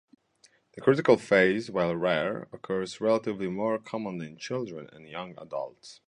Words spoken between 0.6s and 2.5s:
This critical phase, while rare,